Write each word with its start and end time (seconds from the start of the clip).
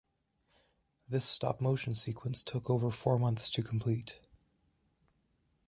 This 1.07 1.25
stop-motion 1.25 1.93
sequence 1.93 2.41
took 2.41 2.71
over 2.71 2.89
four 2.89 3.19
months 3.19 3.51
to 3.51 3.61
complete. 3.61 4.19